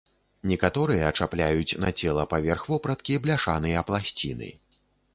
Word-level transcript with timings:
Некаторыя 0.51 1.09
чапляюць 1.19 1.77
на 1.85 1.93
цела 2.01 2.27
паверх 2.33 2.67
вопраткі 2.73 3.23
бляшаныя 3.29 3.79
пласціны. 3.93 4.55